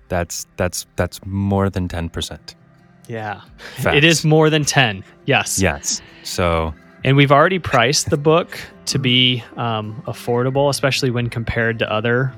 That's 0.07 0.45
that's 0.55 0.85
that's 0.95 1.25
more 1.25 1.69
than 1.69 1.87
ten 1.87 2.09
percent. 2.09 2.55
Yeah. 3.07 3.41
It 3.85 4.03
is 4.03 4.25
more 4.25 4.49
than 4.49 4.65
10. 4.65 5.03
Yes. 5.25 5.61
Yes. 5.61 6.01
So 6.23 6.73
And 7.03 7.15
we've 7.15 7.31
already 7.31 7.59
priced 7.59 8.09
the 8.09 8.17
book 8.17 8.59
to 8.87 8.99
be 8.99 9.43
um, 9.57 10.01
affordable, 10.07 10.69
especially 10.69 11.11
when 11.11 11.29
compared 11.29 11.79
to 11.79 11.91
other, 11.91 12.33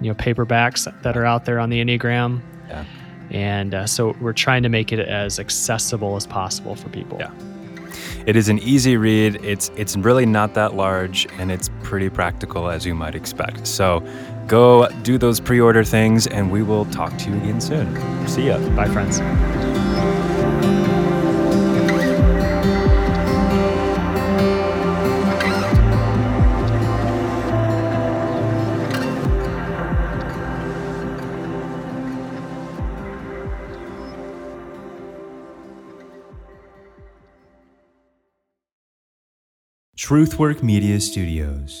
you 0.00 0.08
know, 0.08 0.14
paperbacks 0.14 0.92
that 1.02 1.16
are 1.16 1.24
out 1.24 1.44
there 1.44 1.58
on 1.60 1.70
the 1.70 1.84
Enneagram. 1.84 2.40
Yeah. 2.68 2.84
And 3.32 3.74
uh, 3.74 3.86
so 3.86 4.14
we're 4.20 4.32
trying 4.32 4.62
to 4.62 4.68
make 4.68 4.92
it 4.92 5.00
as 5.00 5.38
accessible 5.40 6.16
as 6.16 6.26
possible 6.26 6.74
for 6.74 6.88
people. 6.90 7.18
Yeah. 7.18 7.32
it 8.26 8.36
is 8.36 8.48
an 8.48 8.58
easy 8.60 8.96
read. 8.96 9.36
It's 9.44 9.70
it's 9.76 9.96
really 9.96 10.26
not 10.26 10.54
that 10.54 10.74
large 10.74 11.26
and 11.38 11.50
it's 11.50 11.70
pretty 11.82 12.08
practical 12.10 12.68
as 12.68 12.84
you 12.86 12.94
might 12.94 13.14
expect. 13.14 13.66
So 13.66 14.02
go 14.46 14.88
do 15.02 15.18
those 15.18 15.40
pre-order 15.40 15.84
things 15.84 16.26
and 16.26 16.50
we 16.50 16.62
will 16.62 16.84
talk 16.86 17.16
to 17.18 17.30
you 17.30 17.36
again 17.36 17.60
soon. 17.60 18.28
See 18.28 18.46
ya. 18.48 18.58
Bye, 18.76 18.88
friends. 18.88 19.20
Truthwork 40.12 40.62
Media 40.62 41.00
Studios. 41.00 41.80